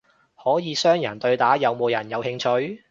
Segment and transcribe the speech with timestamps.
[0.35, 2.79] 可以雙人對打，有冇人有興趣？